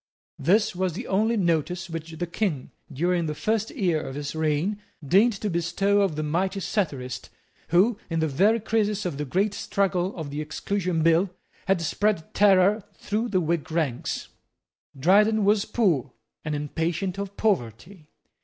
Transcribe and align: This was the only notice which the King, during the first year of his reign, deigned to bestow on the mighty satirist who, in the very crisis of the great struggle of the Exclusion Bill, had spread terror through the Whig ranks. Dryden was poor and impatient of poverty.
This 0.39 0.75
was 0.75 0.93
the 0.93 1.05
only 1.05 1.37
notice 1.37 1.87
which 1.87 2.13
the 2.13 2.25
King, 2.25 2.71
during 2.91 3.27
the 3.27 3.35
first 3.35 3.69
year 3.69 4.01
of 4.01 4.15
his 4.15 4.33
reign, 4.35 4.81
deigned 5.07 5.33
to 5.33 5.47
bestow 5.47 6.01
on 6.01 6.15
the 6.15 6.23
mighty 6.23 6.59
satirist 6.59 7.29
who, 7.67 7.99
in 8.09 8.19
the 8.19 8.27
very 8.27 8.59
crisis 8.59 9.05
of 9.05 9.19
the 9.19 9.25
great 9.25 9.53
struggle 9.53 10.15
of 10.15 10.31
the 10.31 10.41
Exclusion 10.41 11.03
Bill, 11.03 11.29
had 11.67 11.83
spread 11.83 12.33
terror 12.33 12.81
through 12.95 13.29
the 13.29 13.39
Whig 13.41 13.71
ranks. 13.71 14.29
Dryden 14.99 15.45
was 15.45 15.65
poor 15.65 16.13
and 16.43 16.55
impatient 16.55 17.19
of 17.19 17.37
poverty. 17.37 18.07